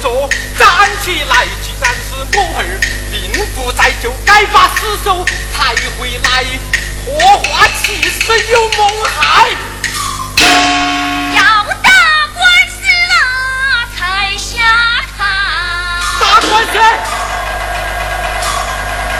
[0.00, 0.28] 说
[0.58, 2.80] 站起来既然是我儿
[3.10, 6.44] 并不在就该把尸首抬回来
[7.04, 9.50] 活化其实有谋害
[11.36, 11.90] 要打
[12.34, 12.80] 官司
[13.10, 13.14] 了
[13.94, 15.18] 才下场
[16.18, 16.72] 打官司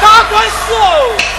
[0.01, 1.30] 打官司哦。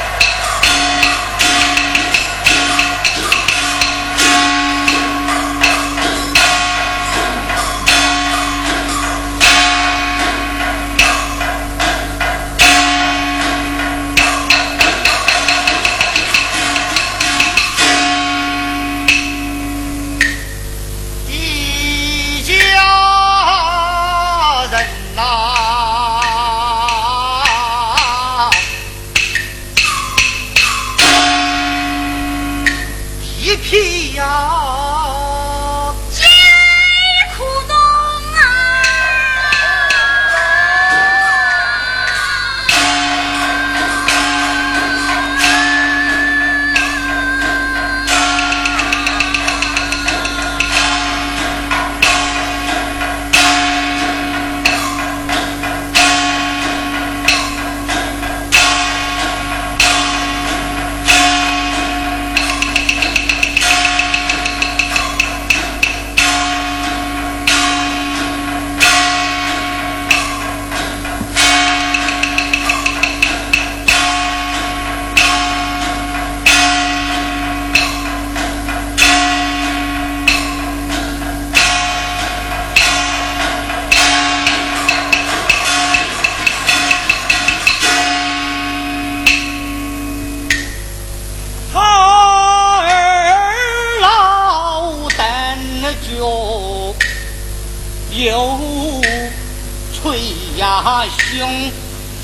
[33.72, 34.91] 귀 여.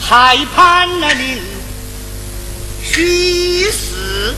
[0.07, 0.87] 裁判
[1.19, 1.41] 令，
[2.81, 4.33] 虚实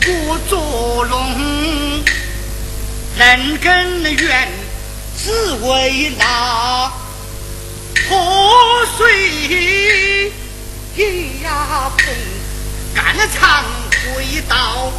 [0.00, 2.02] 不作弄，
[3.16, 4.48] 人根源
[5.16, 5.30] 只
[5.62, 6.92] 为那
[8.08, 10.32] 破碎
[11.44, 12.12] 牙缝，
[12.92, 13.64] 肝肠
[14.16, 14.90] 归到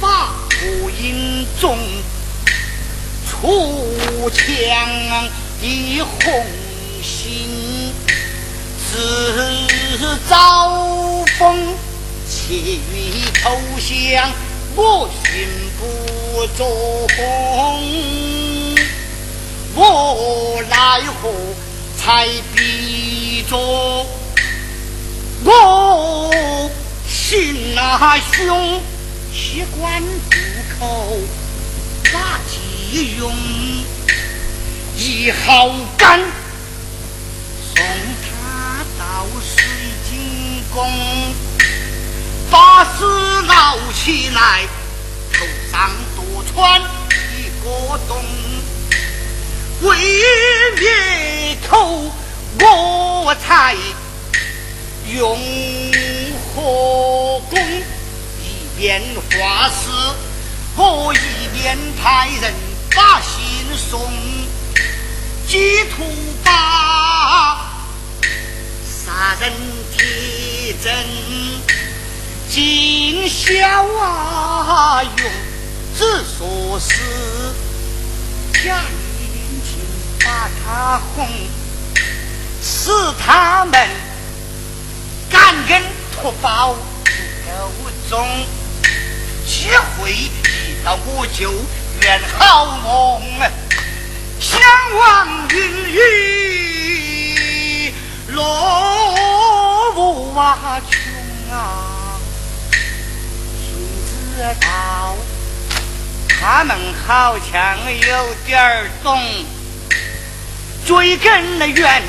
[0.00, 1.78] 法不应中，
[3.30, 4.44] 出墙
[5.62, 6.44] 的红
[7.00, 7.57] 心。
[8.90, 11.74] 自遭风，
[12.26, 14.30] 窃于投降，
[14.74, 15.46] 我心
[15.78, 16.60] 不中，
[19.74, 21.30] 我奈何
[21.98, 22.26] 才
[22.56, 23.56] 逼着
[25.44, 26.70] 我
[27.06, 28.80] 心那凶，
[29.34, 30.36] 血管不
[30.80, 31.18] 口
[32.10, 33.30] 把急用，
[34.96, 36.20] 一毫干
[42.50, 43.04] 把事
[43.46, 44.66] 闹起来，
[45.32, 48.22] 头上多穿一个洞。
[49.82, 49.96] 为
[50.78, 52.10] 灭口，
[52.58, 53.76] 我才
[55.06, 55.38] 用
[56.54, 57.58] 火攻，
[58.42, 59.90] 一边画事，
[60.76, 62.52] 我一边派人
[62.94, 64.00] 把信送，
[65.46, 66.02] 寄图
[66.42, 66.48] 把。
[69.06, 69.52] 杀人
[69.96, 70.06] 天
[70.68, 70.92] 铁证
[72.50, 73.66] 尽销
[74.02, 75.02] 啊！
[75.02, 75.14] 用
[75.96, 76.92] 只说是
[78.52, 78.82] 假
[79.18, 79.24] 殷
[79.64, 79.80] 勤
[80.20, 81.26] 把他哄，
[82.62, 82.90] 使
[83.24, 83.88] 他们
[85.30, 85.82] 感恩
[86.14, 86.80] 图报不
[87.50, 87.72] 够
[88.10, 88.28] 重。
[89.46, 90.28] 机会一
[90.84, 91.50] 到我就
[92.02, 93.22] 圆好梦，
[94.38, 94.60] 相
[94.98, 95.56] 望云
[95.94, 97.94] 雨
[98.32, 98.77] 落。
[100.60, 100.90] 他穷
[101.52, 102.18] 啊，
[102.72, 103.70] 谁
[104.08, 105.16] 知道
[106.28, 106.76] 他们
[107.06, 109.20] 好像有点懂，
[110.84, 112.02] 追根源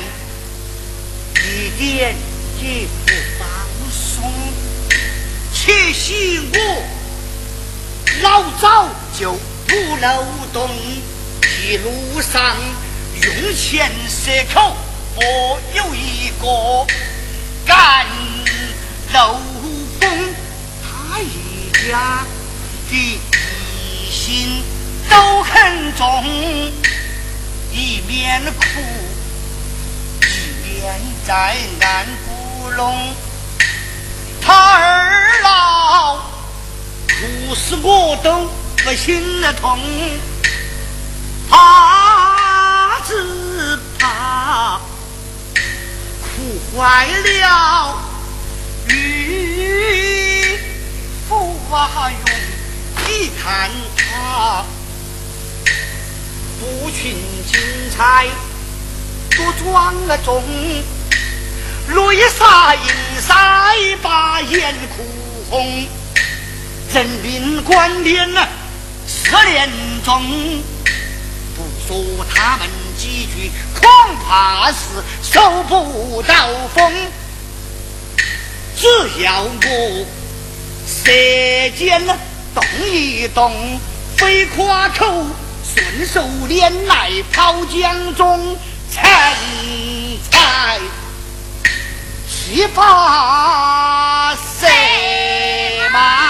[1.36, 2.16] 一点
[2.60, 3.46] 也不放
[3.90, 4.32] 松。
[5.54, 6.82] 且许我
[8.22, 8.88] 老早
[9.18, 9.32] 就
[9.68, 10.68] 不漏洞，
[11.62, 12.56] 一路上
[13.22, 14.76] 用钱舍口，
[15.14, 16.86] 我有一个。
[17.66, 18.06] 干
[19.12, 19.40] 漏
[20.00, 20.34] 风，
[20.82, 22.24] 他一家
[22.88, 24.62] 的疑心
[25.08, 26.24] 都很重，
[27.72, 28.80] 一面哭，
[30.22, 30.24] 一
[30.64, 30.94] 面
[31.26, 33.12] 在暗咕弄。
[34.40, 36.16] 他二老
[37.08, 38.48] 哭死我都
[38.84, 39.78] 不心痛，
[41.48, 44.78] 怕只怕
[46.20, 46.78] 哭。
[46.78, 48.09] 坏了
[48.92, 50.58] 与
[51.28, 52.18] 傅娃用
[53.08, 54.64] 一谈他，
[56.58, 57.16] 不群
[57.46, 57.60] 精
[57.96, 58.26] 彩
[59.36, 59.94] 多装
[60.24, 60.42] 重，
[61.88, 62.82] 泪洒银
[63.20, 65.04] 腮把眼哭
[65.48, 65.86] 红，
[66.92, 68.48] 人命关天呐，
[69.06, 69.68] 十年
[70.04, 70.20] 中
[71.56, 73.50] 不说他们几句，
[73.80, 73.88] 恐
[74.26, 74.76] 怕是
[75.22, 76.92] 收不到风。
[78.80, 78.86] 只
[79.22, 80.06] 要我
[80.86, 81.12] 舌
[81.76, 82.00] 尖
[82.54, 83.52] 动一动
[84.16, 85.26] 飞夸口
[85.62, 88.56] 顺手拈来抛江中
[88.90, 89.04] 成
[90.30, 90.80] 才
[92.26, 94.70] 七八岁
[95.92, 96.29] 嘛。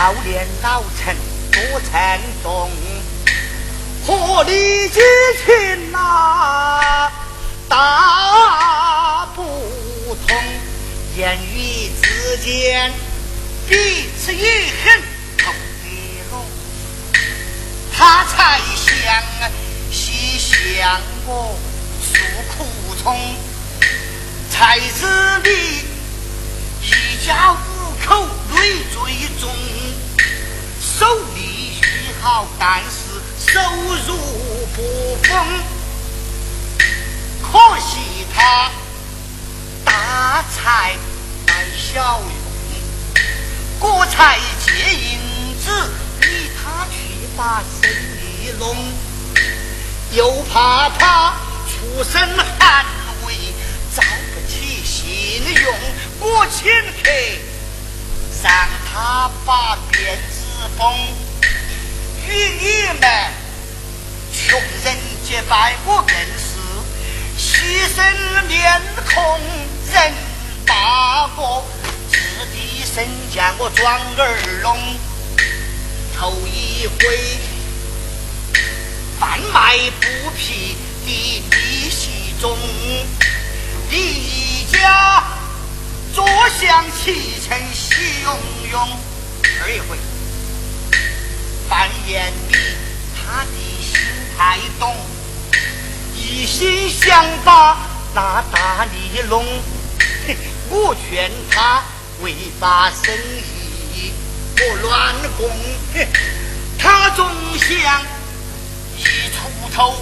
[0.00, 1.14] 少年老成
[1.52, 2.70] 多成功
[4.06, 4.98] 火力激
[5.44, 7.12] 情啊
[7.68, 9.44] 大不
[10.26, 10.38] 同
[11.18, 12.90] 言语之间
[13.68, 15.02] 彼此也恨
[15.36, 15.90] 同的
[16.30, 16.44] 路
[17.94, 19.22] 他才想
[19.92, 21.58] 西向我
[22.00, 22.16] 诉
[22.56, 22.64] 苦
[23.04, 23.14] 衷
[24.48, 25.04] 才知
[25.44, 25.84] 你
[26.88, 27.56] 一家五
[28.02, 29.50] 口累最重
[31.00, 33.58] 收益虽好但是收
[34.06, 34.18] 入
[34.76, 35.46] 不丰
[37.40, 38.70] 可惜他
[39.82, 40.94] 大才
[41.46, 45.18] 难小用我才借银
[45.64, 45.90] 子
[46.20, 47.90] 与他去把生
[48.20, 48.76] 意弄
[50.12, 51.32] 又怕他
[51.66, 52.20] 出身
[52.58, 52.84] 寒
[53.24, 53.34] 微
[53.96, 54.02] 招
[54.34, 55.74] 不起信用
[56.20, 56.70] 我请
[57.02, 57.10] 客
[58.42, 58.52] 让
[58.92, 60.18] 他把店
[60.76, 60.94] 风，
[62.26, 63.08] 与你们
[64.32, 66.58] 穷人结拜，我更是
[67.38, 68.80] 牺牲面
[69.12, 69.40] 孔
[69.92, 70.12] 人
[70.66, 71.64] 大国，
[72.10, 72.18] 自
[72.54, 74.78] 己声价我装耳聋，
[76.18, 77.38] 头一回
[79.18, 82.56] 贩卖布匹的利息中，
[83.90, 85.24] 你一家
[86.14, 86.26] 坐
[86.60, 88.38] 享其成喜拥
[88.72, 88.88] 涌。
[89.62, 90.09] 二一回。
[91.70, 92.58] 扮演的
[93.14, 93.50] 他的
[93.80, 93.96] 心
[94.36, 94.92] 太动
[96.16, 97.78] 一心想把
[98.12, 99.44] 那大泥龙
[100.68, 101.80] 我劝他
[102.22, 103.14] 为把生
[103.94, 104.12] 意
[104.56, 105.48] 不乱哄
[106.76, 107.24] 他总
[107.56, 108.02] 想
[108.98, 109.94] 一出头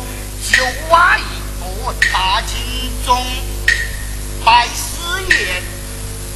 [0.51, 1.23] 就挖一
[1.61, 3.23] 个大金钟
[4.43, 4.97] 拜师
[5.29, 5.63] 宴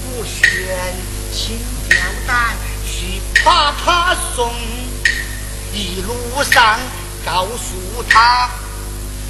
[0.05, 0.95] 我选
[1.33, 1.59] 青
[1.89, 2.55] 吊蛋
[2.87, 4.53] 去把他送
[5.73, 6.79] 一路上
[7.25, 8.50] 告诉他，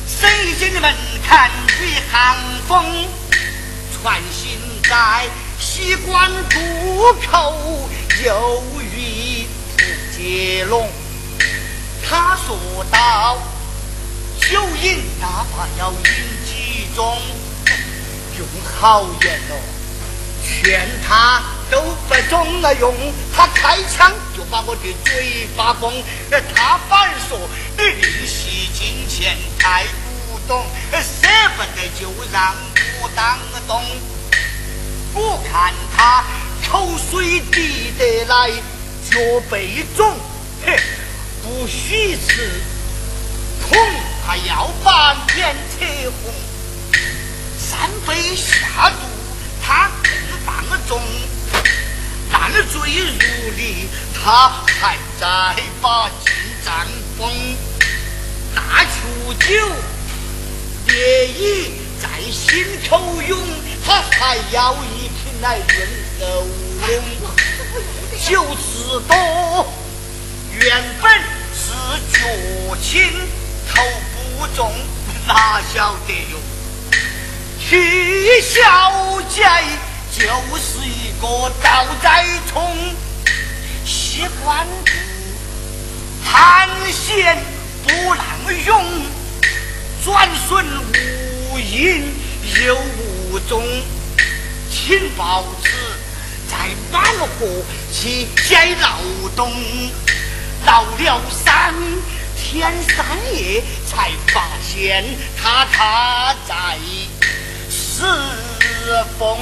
[0.09, 0.93] 神仙的门
[1.25, 2.85] 槛与寒风
[3.93, 5.29] 穿行，在
[5.61, 6.59] 西关渡
[7.31, 7.89] 口
[8.25, 9.47] 由于
[9.77, 9.85] 不
[10.17, 10.91] 接龙。
[12.05, 13.39] 他说道
[14.51, 16.01] ：“酒瘾哪怕要饮
[16.45, 17.19] 几盅，
[18.37, 18.49] 用
[18.81, 19.55] 好言哦，
[20.45, 22.93] 劝他都不中了用。”
[23.33, 24.13] 他开枪。
[24.51, 25.93] 把我的嘴巴崩，
[26.55, 27.39] 他反说
[27.77, 29.85] 利息金钱太
[30.29, 32.55] 不懂，舍不得就让
[33.01, 33.83] 我当个东。
[35.15, 36.25] 我看他
[36.71, 38.51] 口水滴得来，
[39.11, 39.19] 脚
[39.51, 40.17] 背肿，
[40.65, 40.81] 嘿，
[41.43, 42.51] 不许吃，
[43.69, 43.79] 恐
[44.25, 45.87] 怕要把脸扯
[46.23, 46.33] 红。
[47.59, 48.97] 三杯下肚，
[49.63, 50.13] 他更
[50.47, 51.01] 放纵，
[52.33, 53.89] 烂醉如泥。
[54.25, 54.49] 他
[54.81, 55.27] 还在
[55.81, 56.33] 把金
[56.65, 56.87] 簪
[57.19, 57.29] 封。
[58.55, 59.49] 大出酒，
[60.87, 63.37] 烈意在心头涌，
[63.85, 65.89] 他还要一瓶来润
[66.21, 66.47] 喉
[66.87, 67.03] 咙。
[68.25, 69.67] 酒字多，
[70.53, 71.11] 原本
[71.53, 71.73] 是
[72.13, 73.11] 脚轻，
[73.75, 73.83] 头
[74.39, 74.73] 不重，
[75.27, 76.39] 哪晓得哟？
[77.59, 79.43] 去小姐
[80.13, 80.23] 就
[80.59, 82.77] 是一个倒栽葱，
[84.15, 84.93] 习惯不
[86.23, 87.39] 寒险
[87.83, 88.85] 不能用，
[90.05, 90.67] 转瞬
[91.51, 92.13] 无影
[92.63, 93.65] 又无踪，
[94.71, 95.71] 请报此。
[96.47, 96.59] 在
[96.93, 97.47] 满河
[97.91, 98.99] 去解劳
[99.35, 99.51] 动，
[100.67, 101.73] 劳了三
[102.37, 105.03] 天三夜，才发现
[105.43, 106.77] 他他在
[107.71, 108.05] 四
[109.19, 109.39] 风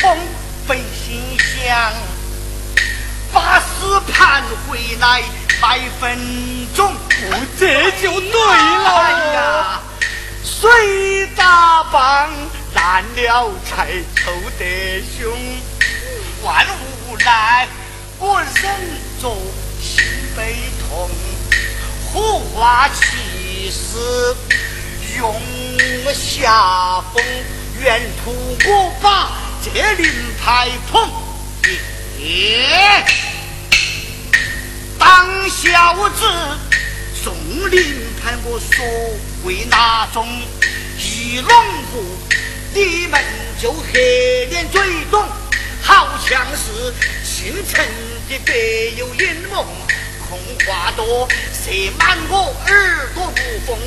[0.00, 0.18] 风
[0.66, 1.92] 本心想，
[3.32, 5.22] 把死盘回来
[5.60, 6.18] 百分
[6.74, 6.92] 钟，
[7.58, 9.82] 这就对了。
[10.44, 12.30] 水打棒
[12.74, 15.30] 烂了才抽得凶。
[16.42, 16.66] 万
[17.08, 17.66] 无奈，
[18.18, 18.74] 我忍
[19.20, 19.36] 着
[19.80, 20.04] 心
[20.36, 20.56] 悲
[20.88, 21.10] 痛，
[22.06, 24.36] 火化气死，
[25.18, 25.34] 用
[26.14, 27.22] 下风，
[27.80, 28.32] 原图
[28.66, 29.30] 我把
[29.62, 29.70] 这
[30.00, 31.10] 令牌捧。
[32.20, 33.04] 耶，
[34.98, 36.24] 当小子
[37.14, 37.32] 送
[37.70, 37.80] 令
[38.20, 38.84] 牌，我所
[39.44, 40.26] 谓哪种？
[40.98, 41.48] 一龙
[41.92, 42.04] 步，
[42.74, 43.22] 你们
[43.62, 45.24] 就黑脸嘴肿。
[45.80, 47.86] 好像是姓陈
[48.28, 49.64] 的别有阴谋，
[50.28, 53.78] 空话多，塞满我耳朵不风。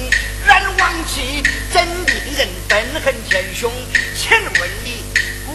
[0.48, 3.70] 然忘记真令人愤恨天凶。
[4.16, 5.04] 请问你，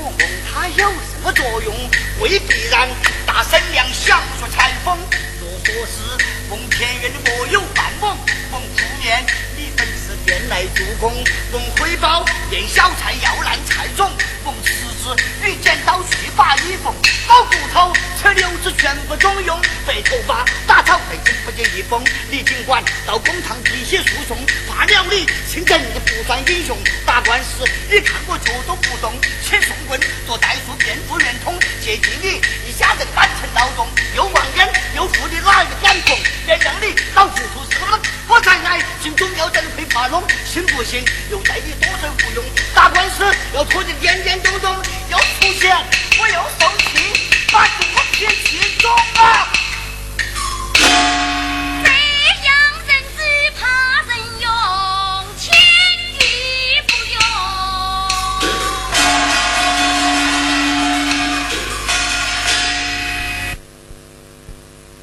[0.06, 1.74] 古梦它有什么作用？
[2.20, 2.88] 未必然。
[3.26, 4.96] 大神娘想说裁缝，
[5.40, 8.16] 若说是梦田园的莫有半梦。
[8.52, 11.12] 梦出面，你本是便来助攻。
[11.50, 14.08] 梦回报，变小菜要烂菜种。
[14.44, 14.70] 梦辞
[15.02, 16.94] 职，与剪刀去把衣缝。
[17.26, 19.60] 包骨头，扯瘤子全部中用。
[19.84, 22.00] 白头发，打草费劲不接一风。
[22.30, 29.12] 你尽管到公堂提起诉讼，罢了你，清正的不算英雄打官司你看我脚都不动
[29.44, 36.18] 且送棍做代数变布圆通接近你一家人满城劳动又望眼又富的哪一个敢碰
[36.48, 43.22] 原谅你老糊涂死了我在爱心中要怎会怕弄信不信又带你多嘴无用打官司
[43.54, 44.74] 要拖得年年重重
[45.08, 45.76] 又出钱
[46.18, 49.65] 我又受气把肚皮气肿了